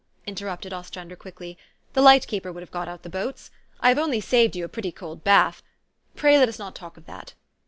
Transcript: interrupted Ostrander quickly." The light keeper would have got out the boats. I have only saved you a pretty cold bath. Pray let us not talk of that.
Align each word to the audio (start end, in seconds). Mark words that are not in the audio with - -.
interrupted 0.25 0.73
Ostrander 0.73 1.15
quickly." 1.15 1.59
The 1.93 2.01
light 2.01 2.25
keeper 2.25 2.51
would 2.51 2.63
have 2.63 2.71
got 2.71 2.87
out 2.87 3.03
the 3.03 3.07
boats. 3.09 3.51
I 3.81 3.89
have 3.89 3.99
only 3.99 4.19
saved 4.19 4.55
you 4.55 4.65
a 4.65 4.67
pretty 4.67 4.91
cold 4.91 5.23
bath. 5.23 5.61
Pray 6.15 6.39
let 6.39 6.49
us 6.49 6.57
not 6.57 6.73
talk 6.73 6.97
of 6.97 7.05
that. 7.05 7.35